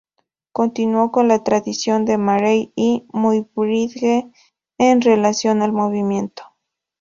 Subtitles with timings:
[0.51, 4.25] Continuó con la tradición de Marey y Muybridge
[4.79, 6.41] en relación al movimiento.